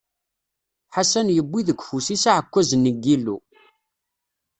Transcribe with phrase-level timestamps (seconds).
[0.95, 3.37] Ḥasan yewwi deg ufus-is aɛekkaz-nni n Yillu.